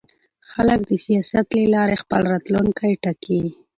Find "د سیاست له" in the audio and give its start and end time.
0.89-1.65